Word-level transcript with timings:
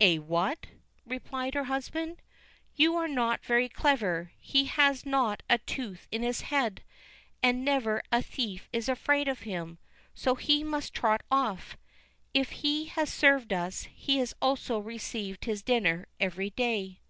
"Eh, 0.00 0.16
what?" 0.16 0.68
replied 1.04 1.52
her 1.52 1.64
husband; 1.64 2.22
"you 2.74 2.94
are 2.96 3.06
not 3.06 3.44
very 3.44 3.68
clever; 3.68 4.32
he 4.40 4.64
has 4.64 5.04
not 5.04 5.42
a 5.50 5.58
tooth 5.58 6.08
in 6.10 6.22
his 6.22 6.40
head, 6.40 6.82
and 7.42 7.62
never 7.62 8.02
a 8.10 8.22
thief 8.22 8.70
is 8.72 8.88
afraid 8.88 9.28
of 9.28 9.40
him, 9.40 9.76
so 10.14 10.34
he 10.34 10.64
must 10.64 10.94
trot 10.94 11.20
off. 11.30 11.76
If 12.32 12.52
he 12.64 12.86
has 12.86 13.12
served 13.12 13.52
us, 13.52 13.82
he 13.92 14.16
has 14.16 14.32
also 14.40 14.78
received 14.78 15.44
his 15.44 15.62
dinner 15.62 16.08
every 16.18 16.48
day." 16.48 17.00